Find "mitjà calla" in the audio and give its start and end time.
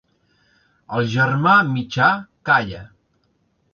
1.75-2.81